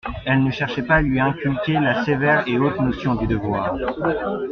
[0.25, 3.75] Elle ne cherchait pas à lui inculquer la sévère et haute notion du devoir.